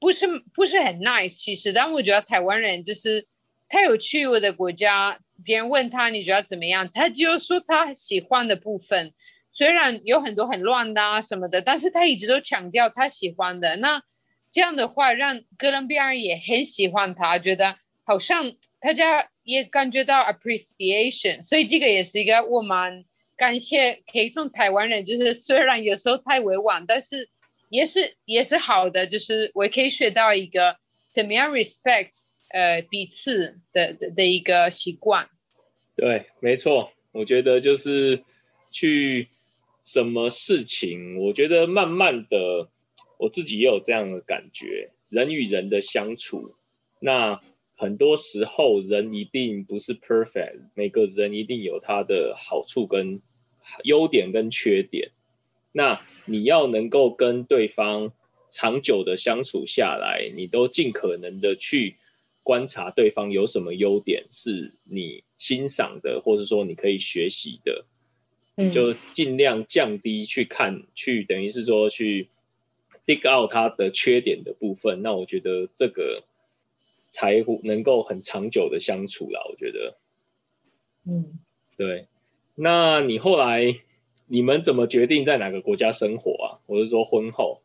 [0.04, 3.26] 不是不是很 nice，其实，但我觉得台湾人就是
[3.70, 9.14] 他有去我的国家，别人问他你觉得怎么样，他就说他喜欢的部分，
[9.50, 13.76] 虽然有很多很乱的啊什么的，但是他一直都强调他喜欢的。
[13.76, 14.02] 那
[14.50, 19.30] 这样的话，让哥伦比亚人也很喜欢他，觉得好像大家。
[19.44, 23.04] 也感觉到 appreciation，所以这个也是一个我蛮
[23.36, 27.28] 感谢可以从台湾人，就是虽然有时候太委婉，但是
[27.68, 30.76] 也是也是好的，就是我可以学到一个
[31.10, 35.28] 怎么样 respect 呃彼此的的的一个习惯。
[35.96, 38.22] 对，没错，我觉得就是
[38.72, 39.28] 去
[39.84, 42.68] 什么事情，我觉得慢慢的
[43.18, 46.54] 我自己也有这样的感觉，人与人的相处，
[47.00, 47.40] 那。
[47.76, 53.20] 很多时候，人一定不是 perfect，每个人一定有他的好处跟
[53.82, 55.10] 优点跟缺点。
[55.72, 58.12] 那你要能够跟对方
[58.50, 61.96] 长久的相处下来，你都尽可能的去
[62.42, 67.84] 观察对方有什么优点是你欣赏的，或者说你可以学习的，
[68.72, 72.28] 就尽量降低去看，去等于是说去
[73.06, 75.02] dig out 他的缺点的部分。
[75.02, 76.24] 那我觉得这个。
[77.16, 79.96] 才能够很长久的相处啦，我觉得，
[81.06, 81.38] 嗯，
[81.76, 82.08] 对。
[82.56, 83.76] 那你后来
[84.34, 86.58] 你们怎么决定在哪个国家生活啊？
[86.66, 87.62] 我是说婚后。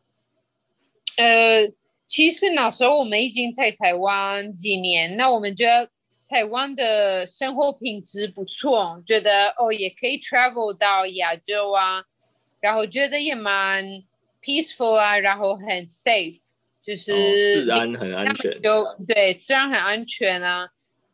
[1.16, 1.68] 呃，
[2.06, 5.90] 其实那时候我们已经在台湾几年，那我们觉得
[6.28, 12.04] 台湾的生活品质不错，觉得哦也可以 travel 到亚洲啊，
[12.60, 13.84] 然后觉得也蛮
[14.40, 16.50] peaceful 啊，然后很 safe。
[16.80, 20.70] 就是治安很安全，就对，治安很安全啊，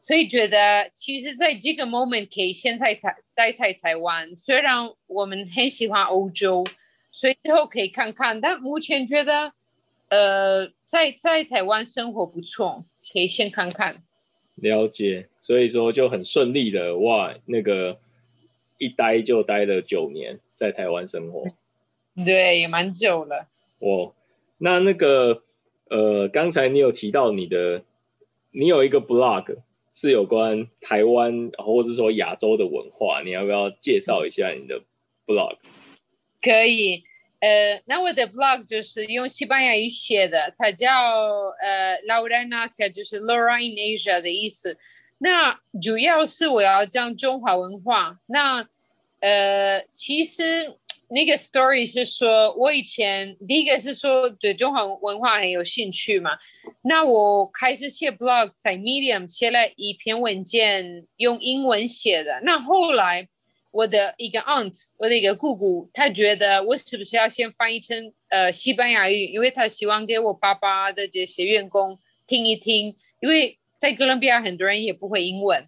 [0.06, 6.64] 所以觉得其实在这个 moment 可以先在台待在台湾，虽然我们很喜欢欧洲，
[7.10, 9.52] 所以之后可以看看，但目前觉得
[10.10, 12.78] 呃在在台湾生活不错，
[13.12, 14.04] 可以先看看。
[14.54, 17.98] 了解，所以说就很顺利的哇，那个
[18.78, 21.46] 一待就待了九年，在台湾生活，
[22.24, 23.48] 对，也蛮久了。
[23.80, 24.14] 哦，
[24.58, 25.42] 那那个。
[25.88, 27.84] 呃，刚才你有提到你的，
[28.50, 29.58] 你有一个 blog
[29.98, 34.82] 是有关台湾或者说亚洲的文化，你要不要介绍一下你的
[35.26, 35.56] blog？
[36.42, 37.02] 可以，
[37.40, 40.92] 呃，那我的 blog 就是用西班牙语写的，它叫
[41.62, 44.76] 呃 Laura n a s i a 就是 Laura in Asia 的意思。
[45.18, 48.20] 那主要是我要讲中华文化。
[48.26, 48.68] 那
[49.20, 50.76] 呃，其实。
[51.08, 56.36] 那个 story 是说，我以前第一个是说对中华文化很有兴趣嘛，
[56.82, 62.40] 那我开始写 blog，在 Medium 写了一篇文件，用英文写的。
[62.42, 63.28] 那后来
[63.70, 71.96] 我的一个 aunt，我的一个姑姑，她觉得我是不是要先翻译成呃西班牙语，因为她希望给我爸爸的这些员工
[72.26, 75.64] 听一听，因为在哥伦比亚很多人也不会英文，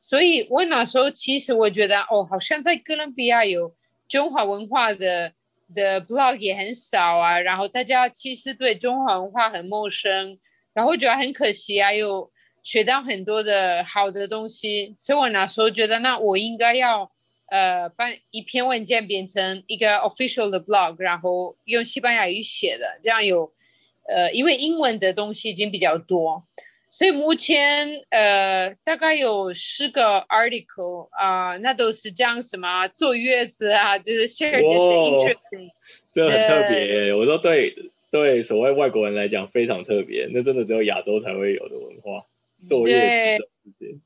[0.00, 3.74] 所以我那时候其实我觉得哦，好像在哥伦比亚有。
[4.08, 5.32] 中华文化的
[5.74, 10.38] 的 blog 也很少啊，然后大家其实对中华文化很陌生，
[10.72, 12.30] 然后觉得很可惜啊，又
[12.62, 17.10] 学到很多的好的东西，所以我那时候觉得，那我应该要
[17.46, 23.52] 呃把一篇文件变成一个 official 的 blog，然后用西班牙语写的，这样有
[24.08, 26.42] 呃，因为英文的东西已经比较多。
[26.90, 35.68] 所以目前呃大概有十个 article 啊，那都是讲什么坐月子啊，就是 share 这些 interesting，
[36.14, 37.14] 这很特别。
[37.14, 37.74] 我说对
[38.10, 42.24] 对，所谓外国人来讲非常特别，那真的只有亚洲才会有的文化。
[42.66, 43.48] 坐月子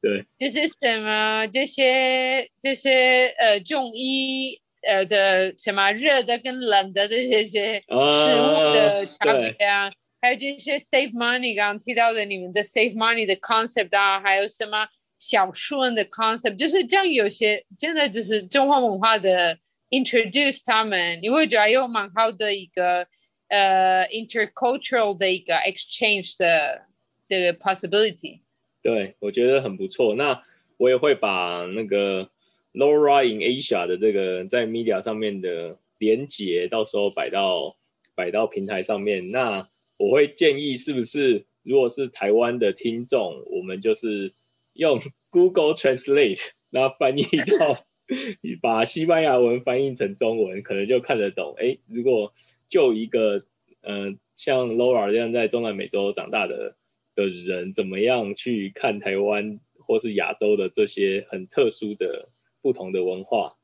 [0.03, 9.91] 对，就是什么这些这些呃中医呃的什么热的跟冷的这些些食物的差别啊。
[10.23, 14.87] 还有这些 save money，刚刚提到的你们的 save money 的 concept 啊，还有什么
[15.19, 19.59] 小顺的 concept，就是这样，有些真的就是中华文化的
[19.91, 23.05] introduce 他们，你会觉得有蛮好的一个
[23.49, 26.87] 呃 intercultural 的一个 exchange 的
[27.27, 28.43] 的 possibility。
[28.81, 30.15] 对，我觉得很不错。
[30.15, 30.45] 那
[30.77, 32.31] 我也会把那个
[32.73, 37.77] Laura in Asia 的这个在 media 上面的连接，到时候摆到
[38.15, 39.33] 摆到平台上面。
[39.33, 39.69] 那
[40.03, 44.33] 我会建议，是不是如果是台湾的听众，我们就是
[44.75, 45.01] 用
[45.31, 46.41] Google Translate
[46.71, 47.85] 那翻译到
[48.61, 51.55] 把西班牙文翻译成中文，可能就看得懂。
[51.57, 52.35] 哎，如果
[52.69, 53.45] 就一个
[53.81, 56.75] 呃像 Laura 这样在中南美洲长大的
[57.15, 62.29] 的人，怎么样去看台湾或是亚洲的这些很特殊的
[62.61, 63.55] 不同的文化？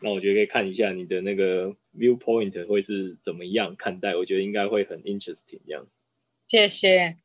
[0.00, 5.86] 那我觉得可以看一下你的那个 viewpoint 会是怎么样看待，我觉得应该会很 interesting 这样。
[6.48, 7.16] 谢谢。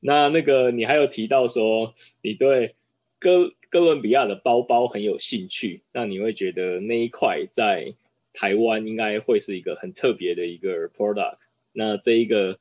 [0.00, 2.74] 那那个你还有提到说你对
[3.18, 7.94] 哥哥伦比亚的包包很有兴趣，那你会觉得那一块在
[8.32, 11.36] 台湾应该会是一个很特别的一个 product。
[11.72, 12.58] 那这一个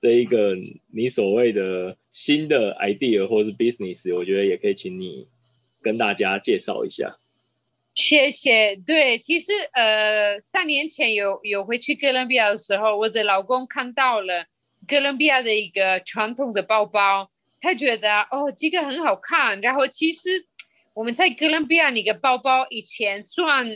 [0.00, 0.54] 这一个
[0.92, 5.28] 你所谓的新的 idea 或是 business，我觉得也可以请你
[5.80, 7.16] 跟大家介绍一下。
[7.96, 8.76] 谢谢。
[8.76, 14.44] 对，其实呃，三年前有有回去哥伦比亚的时候，我的老公看到了
[14.86, 19.58] 哥伦比亚的一个传统的包包，他觉得哦，这个很好看。
[19.62, 20.44] 然后其实
[20.92, 23.66] 我们在哥伦比亚那个包包以前算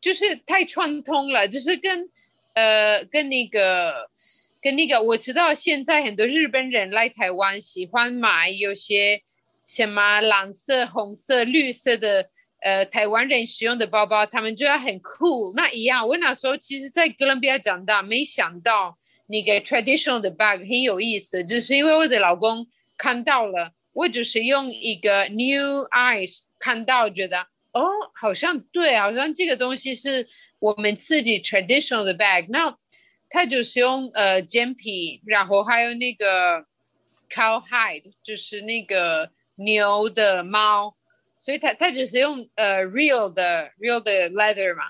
[0.00, 2.10] 就是太传统了，就是跟
[2.54, 4.10] 呃跟那个
[4.60, 9.22] 跟那个我知道现在很多日本人来台湾喜欢买有些
[9.64, 12.28] 什么蓝色、红色、绿色的。
[12.60, 15.52] 呃，台湾人使用的包包，他们就要很酷。
[15.56, 18.98] 那一样，我那时候其实，在哥伦比亚长大，没想到
[19.28, 22.66] 那个 traditional 的 bag 很有意思，只是因为我的老公
[22.98, 30.26] 看到了，我就是用一个 new eyes 看到，觉得哦，好像对，好像这个东西是
[30.58, 32.46] 我们自己 traditional 的 bag。
[32.50, 32.76] 那
[33.30, 36.66] 他就是用呃尖皮，然后还有那个
[37.30, 40.94] cow hide，就是那个牛的毛。
[41.40, 44.84] 所以他他只是用呃 real 的 real 的 leather 嘛，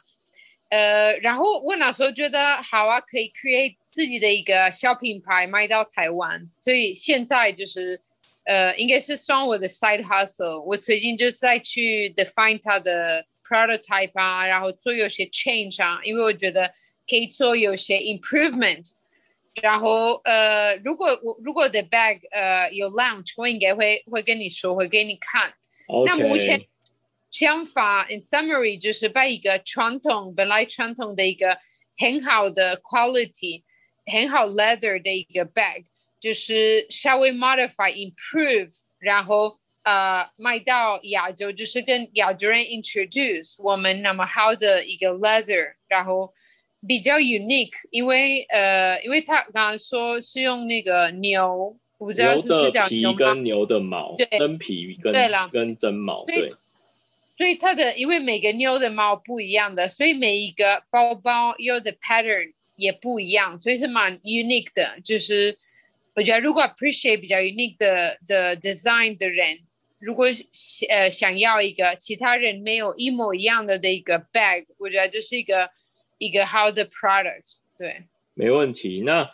[0.69, 8.01] 呃，然后我那时候觉得好啊，可以 create 自己的一个小品牌卖到台湾，所以现在就是
[8.45, 10.61] 呃，应该是算我的 side hustle。
[10.63, 16.69] 我最近就在去 define 它的 prototype 啊，然后做有些 change 啊，因为我觉得
[17.09, 18.91] 可以做有些 improvement。
[19.63, 25.53] 然后呃，如果我如果的 bag 呃有 launch，我应该会会跟你说，会给你看。
[26.07, 26.67] 那目前
[27.31, 31.59] 想法，in summary，就是把一个传统本来传统的一个
[31.97, 33.63] 很好的 quality，
[34.07, 35.85] 很好 leather 的一个 bag，
[36.19, 46.33] 就是稍微 modify improve，然后呃卖到亚洲，就是跟亚洲人 introduce 我们那么好的一个 leather，然后
[46.87, 51.79] 比较 unique，因为呃因为他刚刚说是用那个牛。
[52.01, 55.13] 牛的皮跟牛的毛，真皮跟
[55.51, 56.53] 跟真毛，对。
[57.37, 65.01] 所以它的，因为每个牛的毛不一样的，所以每一个包包有的 pattern 也不一样，所以是蛮 unique 的。
[65.03, 65.57] 就是
[66.15, 69.61] 我觉得，如果 appreciate 比较 unique 的的 design 的人，
[69.99, 70.27] 如果
[70.91, 75.71] 呃想要一个其他人没有一模一样的的一个 bag，我觉得这是一个
[76.19, 77.57] 一个好的 product。
[77.79, 78.03] 对，
[78.35, 79.03] 没问题。
[79.03, 79.31] 那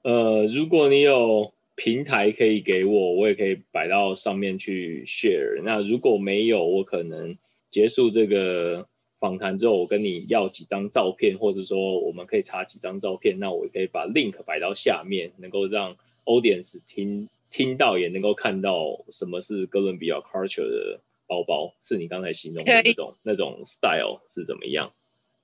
[0.00, 5.60] 呃，如果你有平台可以给我，我也可以摆到上面去 share。
[5.64, 7.36] 那如果没有，我可能
[7.70, 8.86] 结束这个
[9.18, 24.92] 访谈之后，我跟你要几张照片，或者说我们可以查几张照片，那我可以把 link 摆到下面，能够让 audience 听听到，也能够看到什么是哥伦比亚 culture 的包包，是你刚才形容的那种那种 style 是怎么样？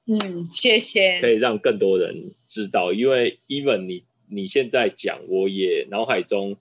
[0.06, 1.20] 嗯，谢谢。
[1.20, 4.04] 可以让更多人知道，因为 even 你。
[4.30, 6.56] 你现在讲，我也脑海中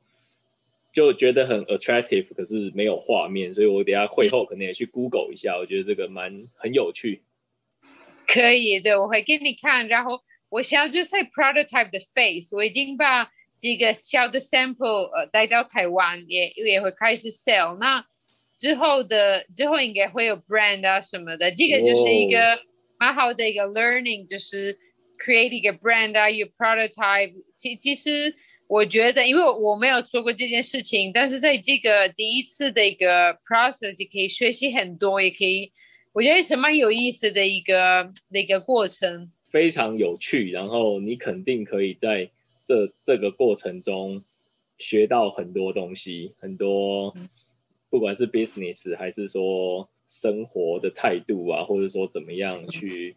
[0.91, 7.21] 就觉得很 attractive，可是没有画面，所以我等下会后可能也去 Google 一下，我觉得这个蛮很有趣。
[8.27, 9.87] 可以，对，我会给你看。
[9.87, 17.77] 然后我想要就在 prototype 的 face，我已经把几个小的 sample 呃带到台湾，也也会开始 sell。
[17.77, 18.03] 那
[18.57, 22.59] 之后的之后应该会有 brand 啊什么的，这个就是一个
[22.97, 24.77] 蛮好的一个 learning，就是。
[25.19, 27.33] Creating a brand 啊，your prototype。
[27.55, 28.33] 其其实
[28.67, 35.71] 我觉得，因为我没有做过这件事情，但是在这个第一次的一个 process 也可以学习很多，也可以，
[36.13, 39.31] 我觉得是蛮有意思的一个的一个过程。
[39.51, 42.29] 非常有趣，然后你肯定可以在
[42.67, 44.23] 这这个过程中
[44.77, 47.15] 学到很多东西，很多，
[47.89, 53.15] 不管是 business 还是说生活的态度啊，或者说怎么样去。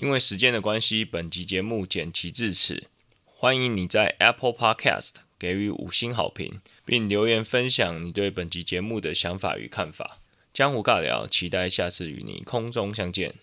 [0.00, 2.86] 因为时间的关系，本集节目剪辑至此。
[3.24, 10.20] 欢迎你在 Apple Podcast 给予五星好评，并留言分享你对本集节目的想法与看法。
[10.52, 13.34] 江湖尬聊，期待下次与你空中相见。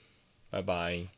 [0.49, 1.14] 拜拜。